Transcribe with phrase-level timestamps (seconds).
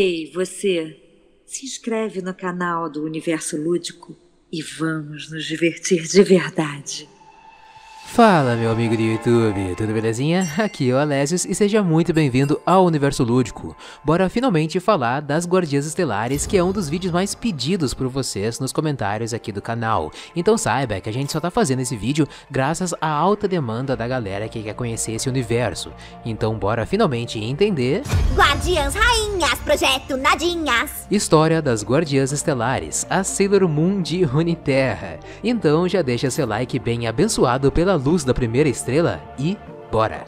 [0.00, 0.96] Ei, você,
[1.44, 4.16] se inscreve no canal do Universo Lúdico
[4.52, 7.08] e vamos nos divertir de verdade.
[8.10, 10.48] Fala meu amigo do YouTube, tudo belezinha?
[10.58, 13.76] Aqui é o Alésios e seja muito bem-vindo ao Universo Lúdico.
[14.02, 18.58] Bora finalmente falar das Guardiãs Estelares, que é um dos vídeos mais pedidos por vocês
[18.58, 20.10] nos comentários aqui do canal.
[20.34, 24.08] Então saiba que a gente só tá fazendo esse vídeo graças à alta demanda da
[24.08, 25.92] galera que quer conhecer esse universo.
[26.24, 28.02] Então bora finalmente entender...
[28.34, 35.20] Guardiãs Rainhas, Projeto Nadinhas História das Guardiãs Estelares, a Sailor Moon de Runeterra.
[35.44, 39.58] Então já deixa seu like bem abençoado pela luz da primeira estrela e
[39.92, 40.24] bora!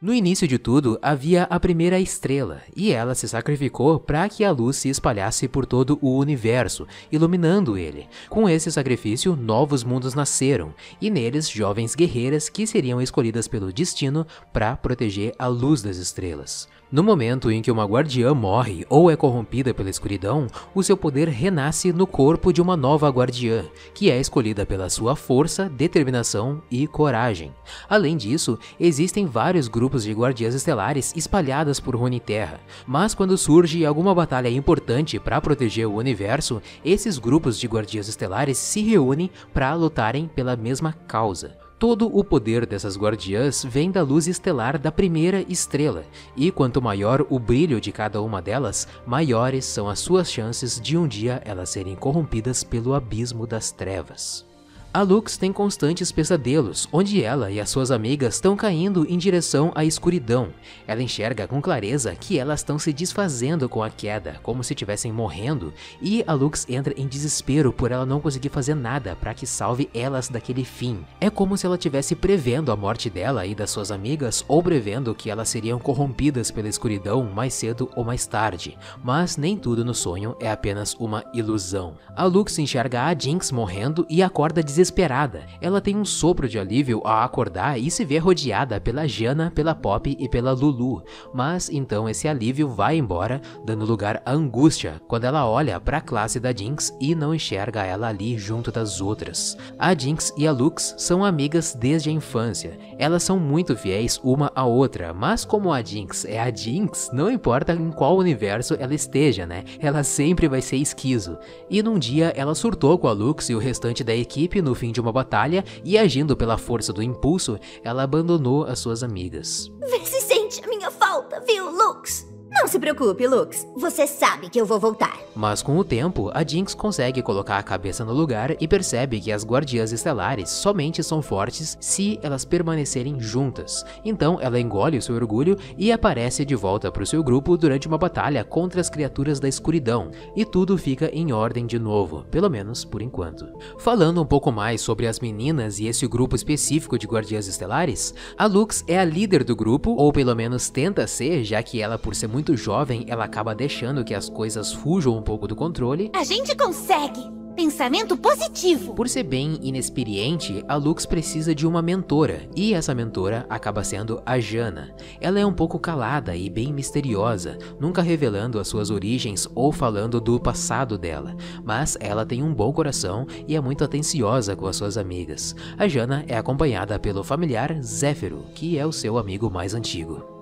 [0.00, 4.52] No início de tudo, havia a primeira estrela, e ela se sacrificou para que a
[4.52, 8.06] luz se espalhasse por todo o universo, iluminando ele.
[8.28, 14.24] Com esse sacrifício, novos mundos nasceram, e neles jovens guerreiras que seriam escolhidas pelo destino
[14.52, 16.68] para proteger a luz das estrelas.
[16.90, 21.28] No momento em que uma guardiã morre ou é corrompida pela escuridão, o seu poder
[21.28, 26.86] renasce no corpo de uma nova guardiã, que é escolhida pela sua força, determinação e
[26.86, 27.52] coragem.
[27.90, 34.14] Além disso, existem vários grupos de guardiãs estelares espalhadas por Runeterra, mas quando surge alguma
[34.14, 40.26] batalha importante para proteger o universo, esses grupos de guardiãs estelares se reúnem para lutarem
[40.26, 41.67] pela mesma causa.
[41.78, 46.04] Todo o poder dessas guardiãs vem da luz estelar da primeira estrela,
[46.36, 50.96] e quanto maior o brilho de cada uma delas, maiores são as suas chances de
[50.96, 54.47] um dia elas serem corrompidas pelo abismo das trevas.
[54.90, 59.70] A Lux tem constantes pesadelos, onde ela e as suas amigas estão caindo em direção
[59.74, 60.48] à escuridão.
[60.86, 65.12] Ela enxerga com clareza que elas estão se desfazendo com a queda, como se estivessem
[65.12, 69.46] morrendo, e a Lux entra em desespero por ela não conseguir fazer nada para que
[69.46, 71.04] salve elas daquele fim.
[71.20, 75.14] É como se ela tivesse prevendo a morte dela e das suas amigas, ou prevendo
[75.14, 79.94] que elas seriam corrompidas pela escuridão mais cedo ou mais tarde, mas nem tudo no
[79.94, 81.94] sonho é apenas uma ilusão.
[82.16, 85.42] A Lux enxerga a Jinx morrendo e acorda desesperada desesperada.
[85.60, 89.74] Ela tem um sopro de alívio ao acordar e se vê rodeada pela Jana, pela
[89.74, 91.02] Pop e pela Lulu.
[91.34, 96.00] Mas então esse alívio vai embora, dando lugar à angústia quando ela olha para a
[96.00, 99.56] classe da Jinx e não enxerga ela ali junto das outras.
[99.78, 102.78] A Jinx e a Lux são amigas desde a infância.
[102.98, 107.30] Elas são muito fiéis uma à outra, mas como a Jinx é a Jinx, não
[107.30, 109.64] importa em qual universo ela esteja, né?
[109.80, 111.36] Ela sempre vai ser esquizo.
[111.68, 114.92] E num dia ela surtou com a Lux e o restante da equipe no fim
[114.92, 119.72] de uma batalha e agindo pela força do impulso, ela abandonou as suas amigas.
[119.80, 122.37] Vê se sente a minha falta, viu, Lux?
[122.50, 123.66] Não se preocupe, Lux.
[123.76, 125.18] Você sabe que eu vou voltar.
[125.34, 129.30] Mas com o tempo, a Jinx consegue colocar a cabeça no lugar e percebe que
[129.30, 133.84] as guardiãs estelares somente são fortes se elas permanecerem juntas.
[134.04, 137.86] Então ela engole o seu orgulho e aparece de volta para o seu grupo durante
[137.86, 140.10] uma batalha contra as criaturas da escuridão.
[140.34, 143.46] E tudo fica em ordem de novo, pelo menos por enquanto.
[143.78, 148.46] Falando um pouco mais sobre as meninas e esse grupo específico de guardiãs estelares, a
[148.46, 152.14] Lux é a líder do grupo, ou pelo menos tenta ser, já que ela por
[152.14, 156.08] ser muito muito jovem, ela acaba deixando que as coisas fujam um pouco do controle.
[156.14, 157.20] A gente consegue!
[157.56, 158.94] Pensamento positivo!
[158.94, 164.22] Por ser bem inexperiente, a Lux precisa de uma mentora, e essa mentora acaba sendo
[164.24, 164.94] a Jana.
[165.20, 170.20] Ela é um pouco calada e bem misteriosa, nunca revelando as suas origens ou falando
[170.20, 171.34] do passado dela,
[171.64, 175.56] mas ela tem um bom coração e é muito atenciosa com as suas amigas.
[175.76, 180.37] A Jana é acompanhada pelo familiar Zéfiro, que é o seu amigo mais antigo.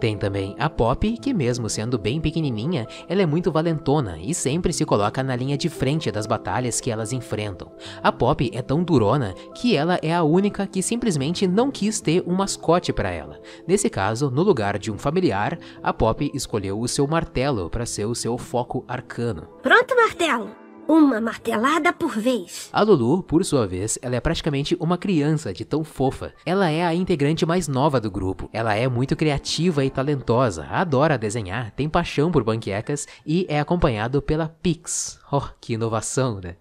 [0.00, 4.72] Tem também a Pop, que mesmo sendo bem pequenininha, ela é muito valentona e sempre
[4.72, 7.70] se coloca na linha de frente das batalhas que elas enfrentam.
[8.02, 12.22] A Pop é tão durona que ela é a única que simplesmente não quis ter
[12.26, 13.40] um mascote para ela.
[13.66, 18.06] Nesse caso, no lugar de um familiar, a Pop escolheu o seu martelo para ser
[18.06, 19.48] o seu foco arcano.
[19.62, 20.57] Pronto, martelo!
[20.88, 22.70] Uma martelada por vez.
[22.72, 26.32] A Lulu, por sua vez, ela é praticamente uma criança de tão fofa.
[26.46, 28.48] Ela é a integrante mais nova do grupo.
[28.54, 34.22] Ela é muito criativa e talentosa, adora desenhar, tem paixão por banquecas e é acompanhado
[34.22, 35.20] pela Pix.
[35.30, 36.56] Oh, que inovação, né?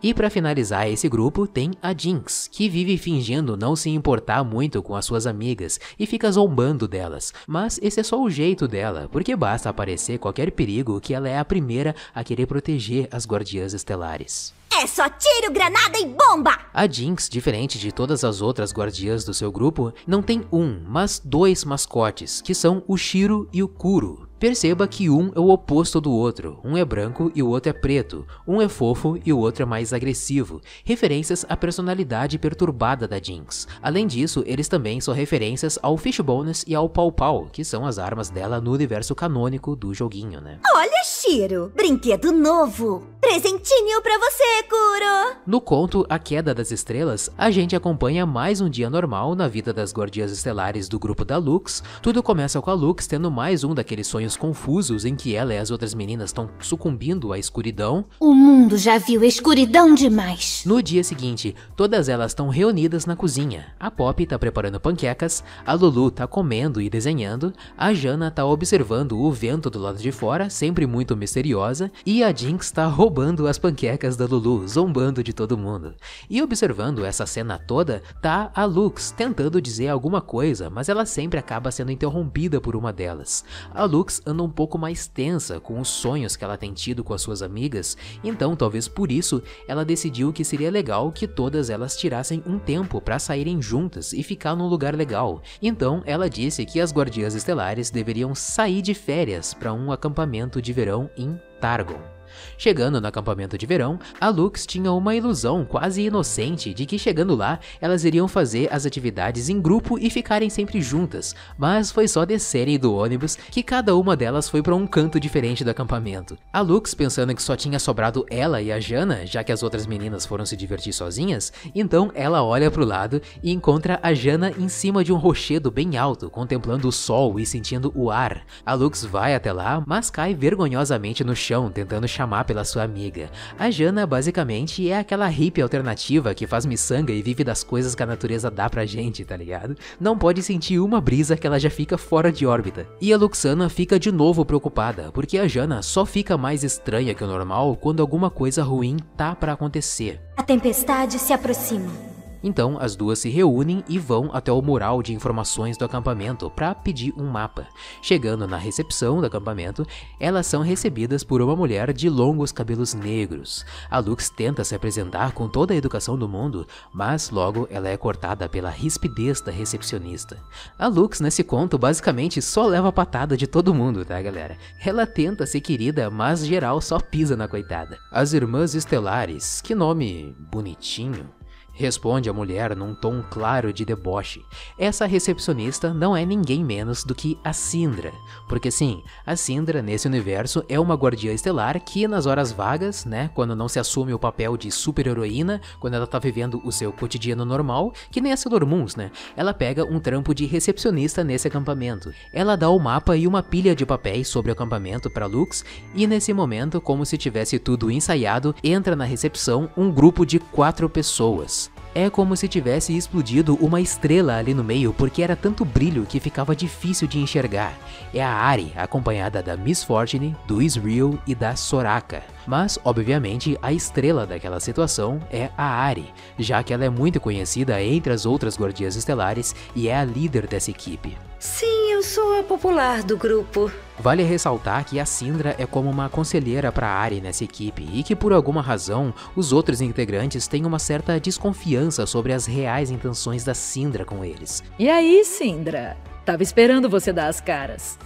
[0.00, 4.80] E para finalizar esse grupo tem a Jinx, que vive fingindo não se importar muito
[4.80, 7.32] com as suas amigas e fica zombando delas.
[7.48, 11.36] Mas esse é só o jeito dela, porque basta aparecer qualquer perigo que ela é
[11.36, 14.54] a primeira a querer proteger as guardiãs estelares.
[14.80, 16.56] É só tiro, granada e bomba!
[16.72, 21.20] A Jinx, diferente de todas as outras guardiãs do seu grupo, não tem um, mas
[21.24, 24.27] dois mascotes, que são o Shiro e o Kuro.
[24.38, 27.72] Perceba que um é o oposto do outro, um é branco e o outro é
[27.72, 33.18] preto, um é fofo e o outro é mais agressivo, referências à personalidade perturbada da
[33.20, 33.66] Jinx.
[33.82, 37.98] Além disso, eles também são referências ao Fishbones e ao Pau Pau, que são as
[37.98, 40.60] armas dela no universo canônico do joguinho, né?
[40.72, 43.17] Olha, Shiro, brinquedo novo.
[43.28, 45.36] Presentinho pra você, Kuro!
[45.46, 49.70] No conto A Queda das Estrelas, a gente acompanha mais um dia normal na vida
[49.70, 51.82] das guardiãs estelares do grupo da Lux.
[52.00, 55.58] Tudo começa com a Lux tendo mais um daqueles sonhos confusos em que ela e
[55.58, 58.06] as outras meninas estão sucumbindo à escuridão.
[58.18, 60.62] O mundo já viu escuridão demais.
[60.64, 63.66] No dia seguinte, todas elas estão reunidas na cozinha.
[63.78, 69.18] A Pop tá preparando panquecas, a Lulu tá comendo e desenhando, a Jana tá observando
[69.18, 73.48] o vento do lado de fora, sempre muito misteriosa, e a Jinx tá roubando roubando
[73.48, 75.92] as panquecas da Lulu, zombando de todo mundo.
[76.30, 81.36] E observando essa cena toda, tá a Lux tentando dizer alguma coisa, mas ela sempre
[81.36, 83.44] acaba sendo interrompida por uma delas.
[83.74, 87.12] A Lux anda um pouco mais tensa com os sonhos que ela tem tido com
[87.12, 91.96] as suas amigas, então talvez por isso ela decidiu que seria legal que todas elas
[91.96, 95.42] tirassem um tempo para saírem juntas e ficar num lugar legal.
[95.60, 100.72] Então ela disse que as guardiãs estelares deveriam sair de férias para um acampamento de
[100.72, 102.17] verão em Targon.
[102.56, 107.34] Chegando no acampamento de verão, a Lux tinha uma ilusão quase inocente de que chegando
[107.34, 112.24] lá, elas iriam fazer as atividades em grupo e ficarem sempre juntas, mas foi só
[112.24, 116.36] descerem do ônibus que cada uma delas foi para um canto diferente do acampamento.
[116.52, 119.86] A Lux, pensando que só tinha sobrado ela e a Jana, já que as outras
[119.86, 124.68] meninas foram se divertir sozinhas, então ela olha pro lado e encontra a Jana em
[124.68, 128.44] cima de um rochedo bem alto, contemplando o sol e sentindo o ar.
[128.64, 133.30] A Lux vai até lá, mas cai vergonhosamente no chão, tentando chamar pela sua amiga.
[133.56, 138.02] A Jana basicamente é aquela hippie alternativa que faz miçanga e vive das coisas que
[138.02, 139.76] a natureza dá pra gente, tá ligado?
[140.00, 142.88] Não pode sentir uma brisa que ela já fica fora de órbita.
[143.00, 147.22] E a Luxana fica de novo preocupada, porque a Jana só fica mais estranha que
[147.22, 150.20] o normal quando alguma coisa ruim tá para acontecer.
[150.36, 152.07] A tempestade se aproxima.
[152.42, 156.74] Então as duas se reúnem e vão até o mural de informações do acampamento para
[156.74, 157.66] pedir um mapa.
[158.00, 159.86] Chegando na recepção do acampamento,
[160.20, 163.64] elas são recebidas por uma mulher de longos cabelos negros.
[163.90, 167.96] A Lux tenta se apresentar com toda a educação do mundo, mas logo ela é
[167.96, 170.38] cortada pela rispidez da recepcionista.
[170.78, 174.56] A Lux nesse conto basicamente só leva a patada de todo mundo, tá galera?
[174.84, 177.98] Ela tenta ser querida, mas geral só pisa na coitada.
[178.12, 181.37] As Irmãs Estelares, que nome bonitinho.
[181.78, 184.44] Responde a mulher num tom claro de deboche.
[184.76, 188.12] Essa recepcionista não é ninguém menos do que a Sindra.
[188.48, 193.30] Porque sim, a Sindra nesse universo é uma guardiã estelar que nas horas vagas, né,
[193.32, 197.44] quando não se assume o papel de super-heroína, quando ela tá vivendo o seu cotidiano
[197.44, 202.12] normal, que nem a Sailor Moons, né, ela pega um trampo de recepcionista nesse acampamento.
[202.32, 205.64] Ela dá o mapa e uma pilha de papéis sobre o acampamento para Lux
[205.94, 210.90] e nesse momento, como se tivesse tudo ensaiado, entra na recepção um grupo de quatro
[210.90, 211.67] pessoas.
[212.00, 216.20] É como se tivesse explodido uma estrela ali no meio porque era tanto brilho que
[216.20, 217.76] ficava difícil de enxergar.
[218.14, 222.22] É a Ari, acompanhada da Miss Fortune, do Israel e da Soraka.
[222.48, 227.82] Mas, obviamente, a estrela daquela situação é a Ari, já que ela é muito conhecida
[227.82, 231.14] entre as outras guardiãs estelares e é a líder dessa equipe.
[231.38, 233.70] Sim, eu sou a popular do grupo.
[233.98, 238.16] Vale ressaltar que a Sindra é como uma conselheira para Ari nessa equipe e que
[238.16, 243.52] por alguma razão os outros integrantes têm uma certa desconfiança sobre as reais intenções da
[243.52, 244.64] Sindra com eles.
[244.78, 245.98] E aí, Sindra?
[246.24, 247.98] Tava esperando você dar as caras.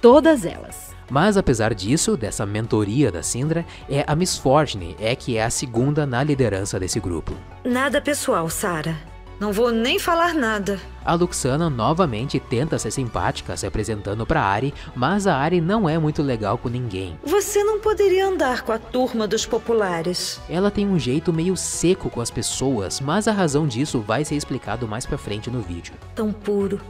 [0.00, 0.94] Todas elas.
[1.10, 5.50] Mas apesar disso, dessa mentoria da Sindra, é a Miss Fortune é que é a
[5.50, 7.34] segunda na liderança desse grupo.
[7.64, 8.96] Nada pessoal, Sara.
[9.38, 10.78] Não vou nem falar nada.
[11.04, 15.98] A Luxana novamente tenta ser simpática, se apresentando para Ari, mas a Ari não é
[15.98, 17.18] muito legal com ninguém.
[17.24, 20.40] Você não poderia andar com a turma dos populares.
[20.48, 24.36] Ela tem um jeito meio seco com as pessoas, mas a razão disso vai ser
[24.36, 25.94] explicado mais pra frente no vídeo.
[26.14, 26.80] Tão puro,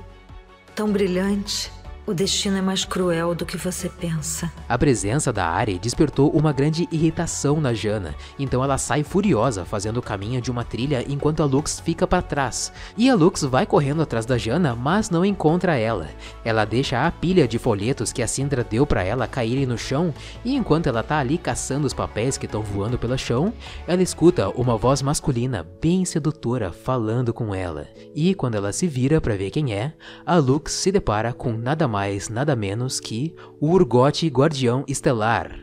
[0.75, 1.71] tão brilhante.
[2.11, 4.51] O destino é mais cruel do que você pensa.
[4.69, 9.99] A presença da Ari despertou uma grande irritação na Jana, então ela sai furiosa fazendo
[9.99, 12.73] o caminho de uma trilha enquanto a Lux fica para trás.
[12.97, 16.09] E a Lux vai correndo atrás da Jana, mas não encontra ela.
[16.45, 20.13] Ela deixa a pilha de folhetos que a Sindra deu para ela caírem no chão,
[20.45, 23.53] e enquanto ela tá ali caçando os papéis que estão voando pelo chão,
[23.87, 27.87] ela escuta uma voz masculina bem sedutora falando com ela.
[28.13, 29.93] E quando ela se vira para ver quem é,
[30.27, 35.61] a Lux se depara com nada mais mais, nada menos que o Urgot Guardião Estelar.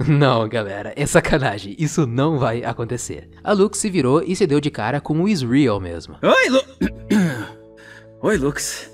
[0.06, 1.74] Não, galera, é sacanagem.
[1.78, 3.30] Isso não vai acontecer.
[3.42, 6.18] A Lux se virou e se deu de cara com o Israel mesmo.
[6.22, 6.60] Oi, Lu...
[8.20, 8.90] Oi, Lux.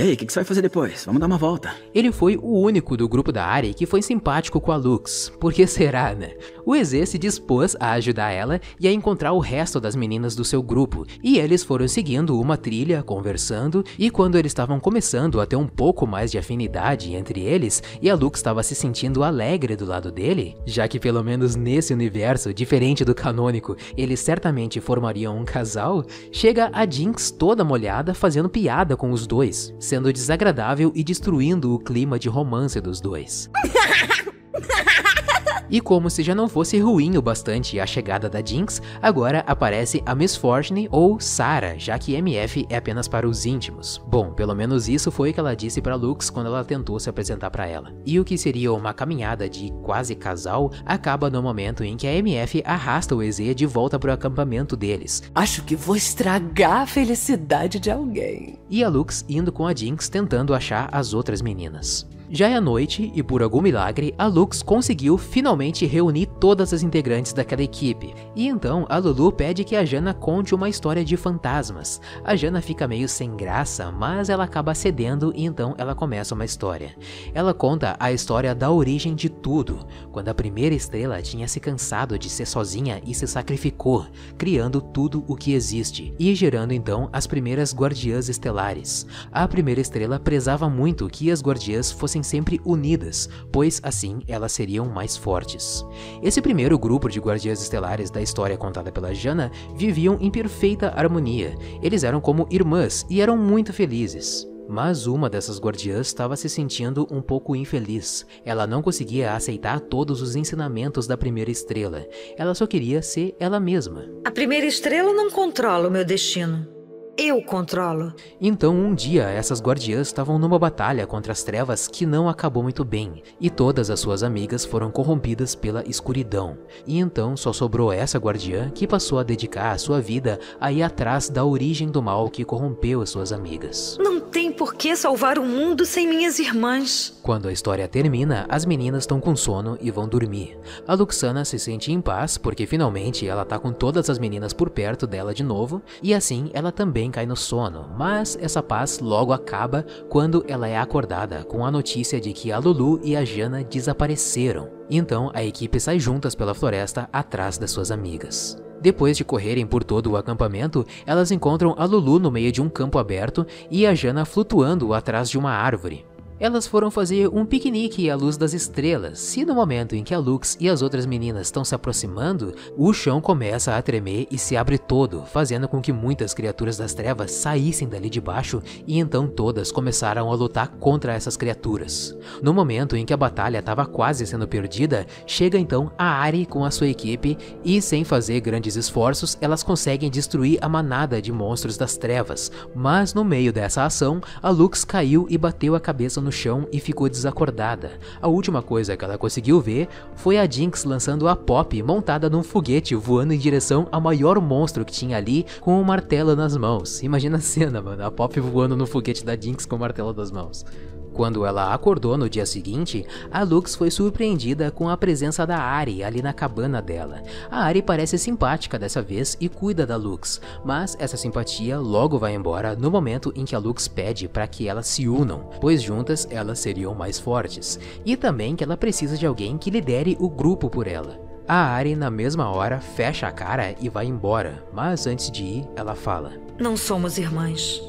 [0.00, 1.04] E aí, o que, que você vai fazer depois?
[1.04, 1.74] Vamos dar uma volta.
[1.94, 5.30] Ele foi o único do grupo da Ari que foi simpático com a Lux.
[5.38, 6.30] Por que será, né?
[6.64, 10.42] O EZ se dispôs a ajudar ela e a encontrar o resto das meninas do
[10.42, 15.44] seu grupo, e eles foram seguindo uma trilha, conversando, e quando eles estavam começando a
[15.44, 19.76] ter um pouco mais de afinidade entre eles, e a Lux estava se sentindo alegre
[19.76, 25.36] do lado dele, já que pelo menos nesse universo, diferente do canônico, eles certamente formariam
[25.36, 31.02] um casal, chega a Jinx toda molhada fazendo piada com os dois sendo desagradável e
[31.02, 33.50] destruindo o clima de romance dos dois.
[35.68, 40.02] E como se já não fosse ruim o bastante a chegada da Jinx, agora aparece
[40.06, 44.00] a Miss Fortune ou Sarah, já que MF é apenas para os íntimos.
[44.06, 47.10] Bom, pelo menos isso foi o que ela disse para Lux quando ela tentou se
[47.10, 47.92] apresentar para ela.
[48.04, 52.14] E o que seria uma caminhada de quase casal acaba no momento em que a
[52.14, 55.22] MF arrasta o EZ de volta para o acampamento deles.
[55.34, 58.58] Acho que vou estragar a felicidade de alguém.
[58.68, 62.06] E a Lux indo com a Jinx tentando achar as outras meninas.
[62.32, 67.32] Já é noite e por algum milagre, a Lux conseguiu finalmente reunir todas as integrantes
[67.32, 68.14] daquela equipe.
[68.36, 72.00] E então a Lulu pede que a Jana conte uma história de fantasmas.
[72.22, 76.44] A Jana fica meio sem graça, mas ela acaba cedendo e então ela começa uma
[76.44, 76.94] história.
[77.34, 82.16] Ela conta a história da origem de tudo, quando a primeira estrela tinha se cansado
[82.16, 84.06] de ser sozinha e se sacrificou,
[84.38, 89.04] criando tudo o que existe e gerando então as primeiras guardiãs estelares.
[89.32, 94.88] A primeira estrela prezava muito que as guardiãs fossem sempre unidas, pois assim elas seriam
[94.88, 95.84] mais fortes.
[96.22, 101.54] Esse primeiro grupo de guardiãs estelares da história contada pela Jana viviam em perfeita harmonia.
[101.82, 104.46] Eles eram como irmãs e eram muito felizes.
[104.68, 108.24] Mas uma dessas guardiãs estava se sentindo um pouco infeliz.
[108.44, 112.06] Ela não conseguia aceitar todos os ensinamentos da primeira estrela.
[112.36, 114.04] Ela só queria ser ela mesma.
[114.24, 116.79] A primeira estrela não controla o meu destino.
[117.22, 118.14] Eu controlo.
[118.40, 122.82] Então, um dia, essas guardiãs estavam numa batalha contra as trevas que não acabou muito
[122.82, 126.56] bem, e todas as suas amigas foram corrompidas pela escuridão.
[126.86, 130.82] E então só sobrou essa guardiã que passou a dedicar a sua vida a ir
[130.82, 133.98] atrás da origem do mal que corrompeu as suas amigas.
[134.00, 137.20] Não tem por que salvar o mundo sem minhas irmãs.
[137.22, 140.58] Quando a história termina, as meninas estão com sono e vão dormir.
[140.88, 144.70] A Luxana se sente em paz porque finalmente ela tá com todas as meninas por
[144.70, 149.32] perto dela de novo, e assim ela também cai no sono, mas essa paz logo
[149.32, 153.64] acaba quando ela é acordada com a notícia de que a Lulu e a Jana
[153.64, 154.70] desapareceram.
[154.88, 158.56] Então a equipe sai juntas pela floresta atrás das suas amigas.
[158.80, 162.68] Depois de correrem por todo o acampamento, elas encontram a Lulu no meio de um
[162.68, 166.06] campo aberto e a Jana flutuando atrás de uma árvore.
[166.40, 170.18] Elas foram fazer um piquenique à luz das estrelas, e no momento em que a
[170.18, 174.56] Lux e as outras meninas estão se aproximando, o chão começa a tremer e se
[174.56, 179.28] abre todo, fazendo com que muitas criaturas das trevas saíssem dali de baixo e então
[179.28, 182.16] todas começaram a lutar contra essas criaturas.
[182.42, 186.64] No momento em que a batalha estava quase sendo perdida, chega então a Ari com
[186.64, 191.76] a sua equipe e, sem fazer grandes esforços, elas conseguem destruir a manada de monstros
[191.76, 196.29] das trevas, mas no meio dessa ação, a Lux caiu e bateu a cabeça no
[196.30, 197.90] no chão e ficou desacordada.
[198.22, 202.44] A última coisa que ela conseguiu ver foi a Jinx lançando a Pop montada num
[202.44, 207.02] foguete voando em direção ao maior monstro que tinha ali com um martelo nas mãos.
[207.02, 210.30] Imagina a cena, mano, a Pop voando no foguete da Jinx com o martelo nas
[210.30, 210.64] mãos.
[211.12, 216.02] Quando ela acordou no dia seguinte, a Lux foi surpreendida com a presença da Ari
[216.02, 217.22] ali na cabana dela.
[217.50, 222.34] A Ari parece simpática dessa vez e cuida da Lux, mas essa simpatia logo vai
[222.34, 226.26] embora no momento em que a Lux pede para que elas se unam, pois juntas
[226.30, 230.70] elas seriam mais fortes, e também que ela precisa de alguém que lidere o grupo
[230.70, 231.18] por ela.
[231.46, 235.68] A Ari, na mesma hora, fecha a cara e vai embora, mas antes de ir,
[235.74, 237.82] ela fala: Não somos irmãs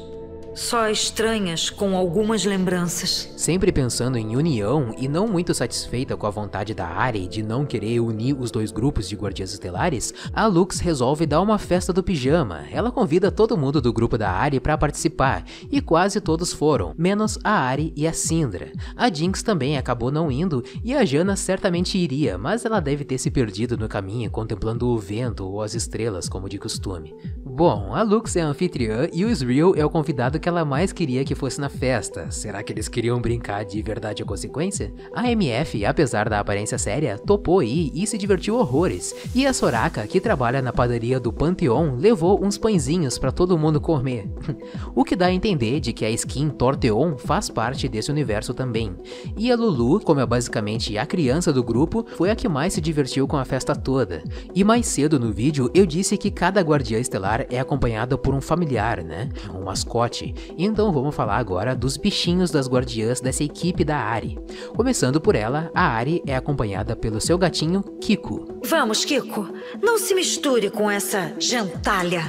[0.54, 3.32] só estranhas com algumas lembranças.
[3.36, 7.64] Sempre pensando em união e não muito satisfeita com a vontade da Ari de não
[7.64, 12.02] querer unir os dois grupos de Guardiãs Estelares, a Lux resolve dar uma festa do
[12.02, 12.64] pijama.
[12.70, 17.38] Ela convida todo mundo do grupo da Ari para participar e quase todos foram, menos
[17.42, 18.72] a Ari e a Syndra.
[18.94, 23.18] A Jinx também acabou não indo e a Jana certamente iria, mas ela deve ter
[23.18, 27.14] se perdido no caminho contemplando o vento ou as estrelas como de costume.
[27.44, 30.92] Bom, a Lux é a anfitriã e o Israel é o convidado que ela mais
[30.92, 32.30] queria que fosse na festa.
[32.30, 34.92] Será que eles queriam brincar de verdade ou consequência?
[35.14, 39.14] A MF, apesar da aparência séria, topou e se divertiu horrores.
[39.34, 43.80] E a Soraka, que trabalha na padaria do Pantheon, levou uns pãezinhos para todo mundo
[43.80, 44.28] comer.
[44.94, 48.96] o que dá a entender de que a skin Torteon faz parte desse universo também.
[49.36, 52.80] E a Lulu, como é basicamente a criança do grupo, foi a que mais se
[52.80, 54.24] divertiu com a festa toda.
[54.52, 58.40] E mais cedo no vídeo eu disse que cada guardiã estelar é acompanhada por um
[58.40, 59.28] familiar, né?
[59.54, 60.31] Um mascote.
[60.56, 64.38] Então vamos falar agora dos bichinhos das guardiãs dessa equipe da Ari.
[64.74, 68.60] Começando por ela, a Ari é acompanhada pelo seu gatinho Kiko.
[68.64, 69.48] Vamos, Kiko.
[69.82, 72.22] Não se misture com essa gentalha.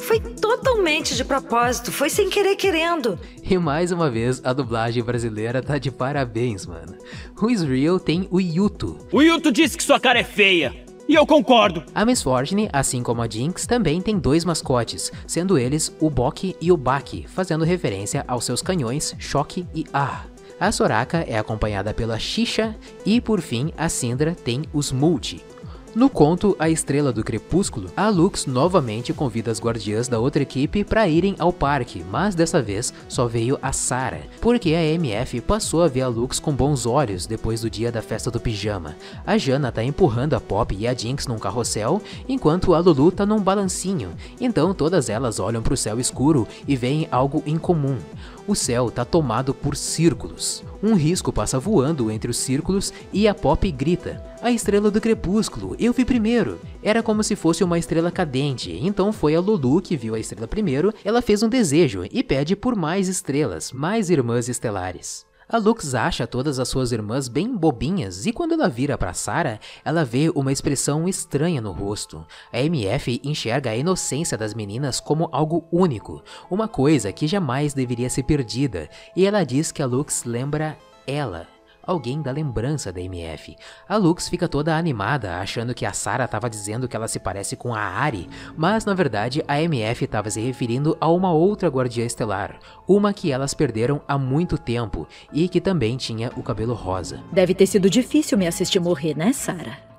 [0.00, 3.18] Foi totalmente de propósito, foi sem querer querendo.
[3.48, 6.96] E mais uma vez, a dublagem brasileira tá de parabéns, mano.
[7.40, 8.98] O Israel tem o Yuto.
[9.12, 10.89] O Yuto disse que sua cara é feia.
[11.10, 11.82] E eu concordo.
[11.92, 16.54] A Miss Fortune, assim como a Jinx, também tem dois mascotes, sendo eles o Bok
[16.60, 20.22] e o Baki, fazendo referência aos seus canhões Choque e Ah.
[20.60, 25.42] A Soraka é acompanhada pela Shisha e, por fim, a Syndra tem os Multi.
[25.92, 30.84] No conto A Estrela do Crepúsculo, a Lux novamente convida as guardiãs da outra equipe
[30.84, 35.82] para irem ao parque, mas dessa vez só veio a Sarah, porque a MF passou
[35.82, 38.94] a ver a Lux com bons olhos depois do dia da festa do pijama.
[39.26, 43.26] A Jana tá empurrando a Pop e a Jinx num carrossel, enquanto a Lulu tá
[43.26, 44.10] num balancinho.
[44.40, 47.98] Então todas elas olham para o céu escuro e veem algo incomum.
[48.46, 50.64] O céu tá tomado por círculos.
[50.82, 55.76] Um risco passa voando entre os círculos e a Pop grita: A estrela do crepúsculo,
[55.78, 56.58] eu vi primeiro.
[56.82, 60.48] Era como se fosse uma estrela cadente, então foi a Lulu que viu a estrela
[60.48, 60.92] primeiro.
[61.04, 65.29] Ela fez um desejo e pede por mais estrelas, mais irmãs estelares.
[65.52, 69.58] A Lux acha todas as suas irmãs bem bobinhas e quando ela vira para Sarah,
[69.84, 72.24] ela vê uma expressão estranha no rosto.
[72.52, 78.08] A MF enxerga a inocência das meninas como algo único, uma coisa que jamais deveria
[78.08, 81.48] ser perdida, e ela diz que a Lux lembra ela
[81.90, 83.56] alguém da lembrança da MF.
[83.88, 87.56] A Lux fica toda animada, achando que a Sarah estava dizendo que ela se parece
[87.56, 92.04] com a Ari, mas na verdade a MF estava se referindo a uma outra guardiã
[92.04, 97.20] estelar, uma que elas perderam há muito tempo e que também tinha o cabelo rosa.
[97.32, 99.89] Deve ter sido difícil me assistir morrer, né, Sarah?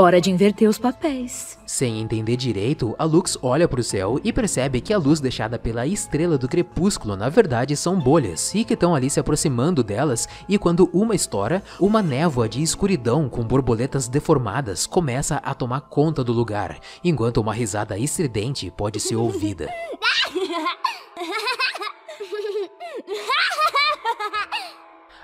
[0.00, 1.58] Hora de inverter os papéis.
[1.66, 5.58] Sem entender direito, a Lux olha para o céu e percebe que a luz deixada
[5.58, 10.28] pela estrela do crepúsculo na verdade são bolhas e que estão ali se aproximando delas
[10.48, 16.22] e quando uma estoura, uma névoa de escuridão com borboletas deformadas começa a tomar conta
[16.22, 19.68] do lugar, enquanto uma risada estridente pode ser ouvida.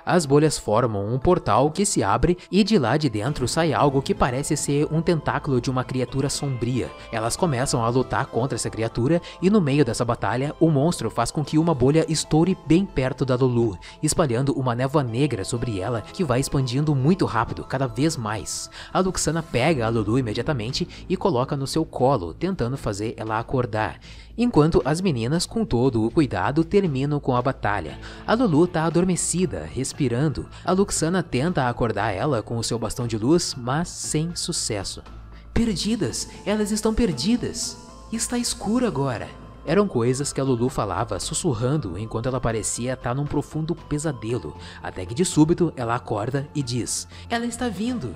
[0.04, 4.02] As bolhas formam um portal que se abre e de lá de dentro sai algo
[4.02, 6.90] que parece ser um tentáculo de uma criatura sombria.
[7.10, 11.30] Elas começam a lutar contra essa criatura e no meio dessa batalha, o monstro faz
[11.30, 16.02] com que uma bolha estoure bem perto da Lulu, espalhando uma névoa negra sobre ela
[16.02, 18.68] que vai expandindo muito rápido, cada vez mais.
[18.92, 23.98] A Luxana pega a Lulu imediatamente e coloca no seu colo, tentando fazer ela acordar
[24.36, 27.98] enquanto as meninas, com todo o cuidado, terminam com a batalha.
[28.26, 30.48] A Lulu tá adormecida, respirando.
[30.64, 35.02] A Luxana tenta acordar ela com o seu bastão de luz, mas sem sucesso.
[35.52, 36.28] Perdidas!
[36.44, 37.78] Elas estão perdidas!
[38.12, 39.28] Está escuro agora!
[39.64, 45.06] Eram coisas que a Lulu falava sussurrando enquanto ela parecia estar num profundo pesadelo, até
[45.06, 48.14] que de súbito ela acorda e diz: Ela está vindo!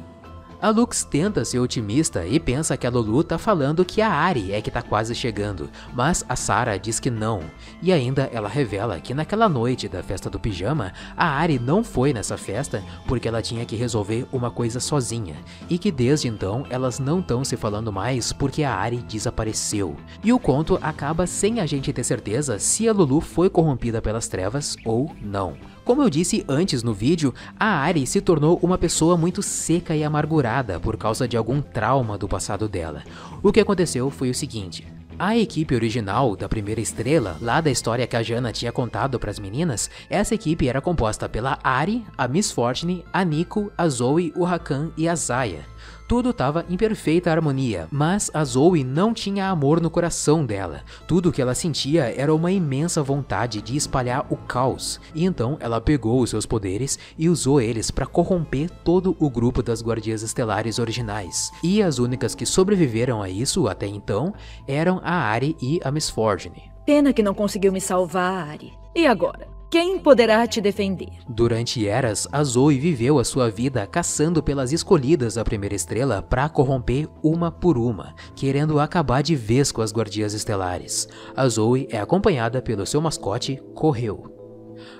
[0.60, 4.52] A Lux tenta ser otimista e pensa que a Lulu tá falando que a Ari
[4.52, 7.42] é que tá quase chegando, mas a Sarah diz que não.
[7.80, 12.12] E ainda ela revela que naquela noite da festa do pijama, a Ari não foi
[12.12, 15.36] nessa festa porque ela tinha que resolver uma coisa sozinha,
[15.70, 19.96] e que desde então elas não estão se falando mais porque a Ari desapareceu.
[20.24, 24.26] E o conto acaba sem a gente ter certeza se a Lulu foi corrompida pelas
[24.26, 25.56] trevas ou não.
[25.88, 30.04] Como eu disse antes no vídeo, a Ari se tornou uma pessoa muito seca e
[30.04, 33.02] amargurada por causa de algum trauma do passado dela.
[33.42, 34.86] O que aconteceu foi o seguinte.
[35.18, 39.30] A equipe original da primeira estrela, lá da história que a Jana tinha contado para
[39.30, 44.30] as meninas, essa equipe era composta pela Ari, a Miss Fortune, a Nico, a Zoe,
[44.36, 45.64] o Rakan e a Zaya.
[46.08, 50.80] Tudo estava em perfeita harmonia, mas a Zoe não tinha amor no coração dela.
[51.06, 55.82] Tudo que ela sentia era uma imensa vontade de espalhar o caos, e então ela
[55.82, 60.78] pegou os seus poderes e usou eles para corromper todo o grupo das Guardiãs Estelares
[60.78, 61.52] originais.
[61.62, 64.32] E as únicas que sobreviveram a isso até então
[64.66, 66.72] eram a Ari e a Miss Fortune.
[66.86, 68.72] Pena que não conseguiu me salvar, Ari.
[68.96, 69.57] E agora?
[69.70, 71.10] Quem poderá te defender?
[71.28, 76.48] Durante eras, a Zoe viveu a sua vida caçando pelas escolhidas da primeira estrela para
[76.48, 81.06] corromper uma por uma, querendo acabar de vez com as guardiãs estelares.
[81.36, 84.37] A Zoe é acompanhada pelo seu mascote, Correu.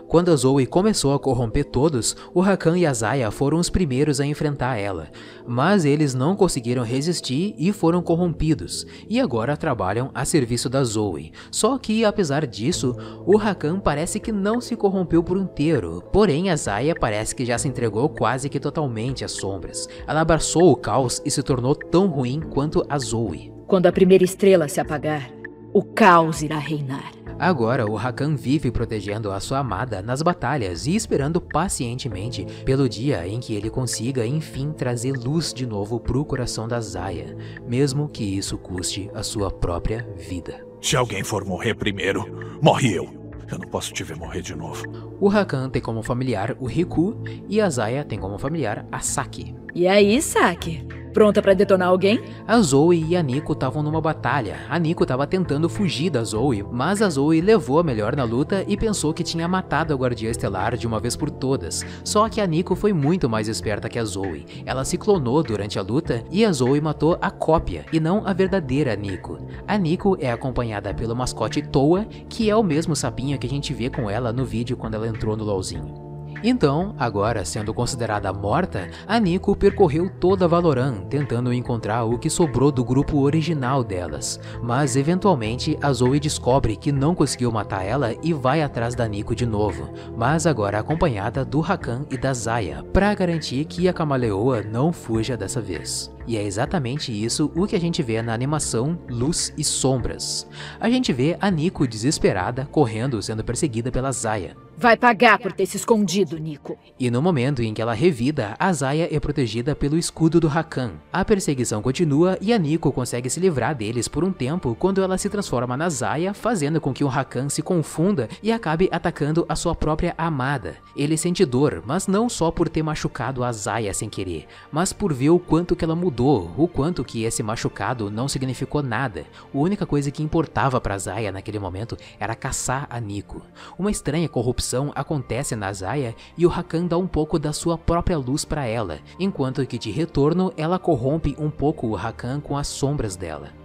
[0.07, 4.21] Quando a Zoe começou a corromper todos, o Rakan e a Zaya foram os primeiros
[4.21, 5.09] a enfrentar ela,
[5.47, 11.33] mas eles não conseguiram resistir e foram corrompidos, e agora trabalham a serviço da Zoe.
[11.51, 16.57] Só que, apesar disso, o Rakan parece que não se corrompeu por inteiro, porém a
[16.57, 19.89] Zaya parece que já se entregou quase que totalmente às sombras.
[20.07, 23.53] Ela abraçou o caos e se tornou tão ruim quanto a Zoe.
[23.67, 25.31] Quando a primeira estrela se apagar,
[25.73, 27.18] o caos irá reinar.
[27.39, 33.27] Agora, o Rakan vive protegendo a sua amada nas batalhas e esperando pacientemente pelo dia
[33.29, 38.25] em que ele consiga enfim trazer luz de novo pro coração da Zaya, mesmo que
[38.25, 40.67] isso custe a sua própria vida.
[40.81, 43.17] Se alguém for morrer primeiro, morre eu.
[43.51, 44.85] Eu não posso te ver morrer de novo.
[45.21, 47.17] O Rakan tem como familiar o Riku
[47.49, 49.55] e a Zaya tem como familiar a Saki.
[49.75, 50.98] E aí, Saki?
[51.13, 52.23] Pronta pra detonar alguém?
[52.47, 54.59] A Zoe e a Nico estavam numa batalha.
[54.69, 58.65] A Nico estava tentando fugir da Zoe, mas a Zoe levou a melhor na luta
[58.69, 61.85] e pensou que tinha matado a Guardia Estelar de uma vez por todas.
[62.05, 64.47] Só que a Nico foi muito mais esperta que a Zoe.
[64.65, 68.33] Ela se clonou durante a luta e a Zoe matou a cópia e não a
[68.33, 69.39] verdadeira Nico.
[69.67, 73.73] A Nico é acompanhada pelo mascote Toa, que é o mesmo sapinho que a gente
[73.73, 76.08] vê com ela no vídeo quando ela entrou no LoLzinho.
[76.43, 82.71] Então, agora sendo considerada morta, a Nico percorreu toda Valorant tentando encontrar o que sobrou
[82.71, 88.33] do grupo original delas, mas eventualmente a Zoe descobre que não conseguiu matar ela e
[88.33, 93.15] vai atrás da Nico de novo, mas agora acompanhada do Rakan e da Zaya, para
[93.15, 96.18] garantir que a camaleoa não fuja dessa vez.
[96.29, 100.47] E é exatamente isso o que a gente vê na animação Luz e Sombras.
[100.79, 104.55] A gente vê a Nico desesperada, correndo, sendo perseguida pela Zaya.
[104.81, 106.79] Vai pagar por ter se escondido, Nico.
[107.01, 110.93] E no momento em que ela revida, a Zaya é protegida pelo escudo do Rakan.
[111.13, 115.19] A perseguição continua e a Nico consegue se livrar deles por um tempo quando ela
[115.19, 119.57] se transforma na Zaya, fazendo com que o Rakan se confunda e acabe atacando a
[119.57, 120.77] sua própria amada.
[120.95, 125.13] Ele sente dor, mas não só por ter machucado a Zaya sem querer, mas por
[125.13, 129.25] ver o quanto que ela mudou, o quanto que esse machucado não significou nada.
[129.55, 133.43] A única coisa que importava para Zaya naquele momento era caçar a Nico.
[133.79, 138.17] Uma estranha corrupção acontece na Zaya e o Rakan dá um pouco da sua própria
[138.17, 142.69] luz para ela, enquanto que de retorno ela corrompe um pouco o Rakan com as
[142.69, 143.58] sombras dela.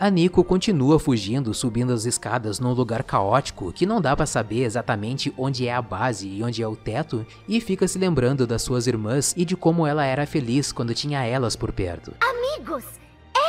[0.00, 4.62] A Nico continua fugindo, subindo as escadas num lugar caótico que não dá para saber
[4.62, 8.62] exatamente onde é a base e onde é o teto, e fica se lembrando das
[8.62, 12.14] suas irmãs e de como ela era feliz quando tinha elas por perto.
[12.20, 12.84] Amigos!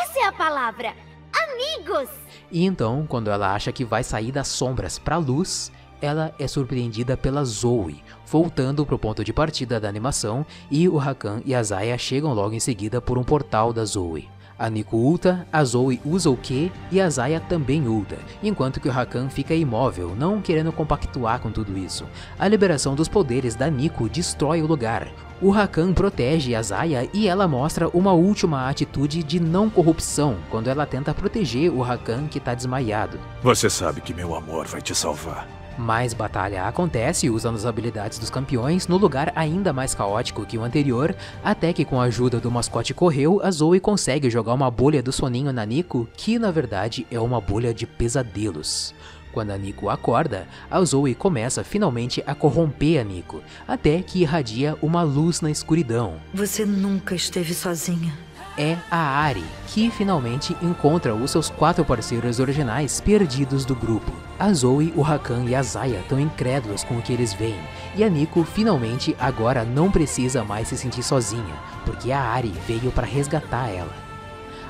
[0.01, 0.95] Essa é a palavra!
[1.31, 2.09] Amigos!
[2.51, 6.47] E então, quando ela acha que vai sair das sombras para a luz, ela é
[6.47, 11.53] surpreendida pela Zoe, voltando para o ponto de partida da animação, e o Rakan e
[11.53, 14.27] a Zaya chegam logo em seguida por um portal da Zoe.
[14.59, 18.89] A Nico ulta, a Zoe usa o Q e a Zaya também ulta, enquanto que
[18.89, 22.05] o Rakan fica imóvel, não querendo compactuar com tudo isso.
[22.37, 25.07] A liberação dos poderes da Nico destrói o lugar.
[25.41, 30.69] O Rakan protege a Zaya e ela mostra uma última atitude de não corrupção quando
[30.69, 33.17] ela tenta proteger o Rakan que está desmaiado.
[33.41, 35.47] Você sabe que meu amor vai te salvar.
[35.79, 40.63] Mais batalha acontece usando as habilidades dos campeões no lugar ainda mais caótico que o
[40.63, 45.01] anterior, até que com a ajuda do mascote Correu, a Zoe consegue jogar uma bolha
[45.01, 48.93] do soninho na Nico, que na verdade é uma bolha de pesadelos.
[49.31, 54.75] Quando a Nico acorda, a Zoe começa finalmente a corromper a Nico, até que irradia
[54.81, 56.15] uma luz na escuridão.
[56.33, 58.13] Você nunca esteve sozinha
[58.59, 64.11] é a Ari, que finalmente encontra os seus quatro parceiros originais perdidos do grupo.
[64.37, 67.59] A Zoe, o Rakan e a Zaya estão incrédulos com o que eles veem,
[67.95, 72.91] e a Nico finalmente agora não precisa mais se sentir sozinha, porque a Ari veio
[72.91, 74.08] para resgatar ela.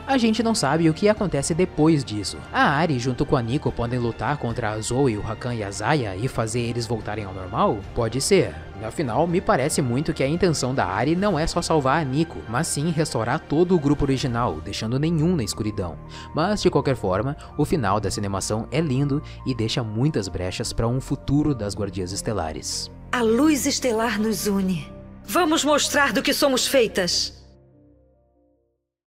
[0.10, 2.40] A gente não sabe o que acontece depois disso.
[2.52, 5.70] A Ari junto com a Nico podem lutar contra a Zoe, o Rakan e a
[5.70, 7.78] Zaya e fazer eles voltarem ao normal?
[7.94, 8.56] Pode ser.
[8.84, 12.40] Afinal, me parece muito que a intenção da Ari não é só salvar a Nico,
[12.50, 15.96] mas sim restaurar todo o grupo original, deixando nenhum na escuridão.
[16.34, 20.88] Mas de qualquer forma, o final dessa animação é lindo e deixa muitas brechas para
[20.88, 22.90] um futuro das Guardias Estelares.
[23.12, 24.92] A luz estelar nos une.
[25.24, 27.39] Vamos mostrar do que somos feitas.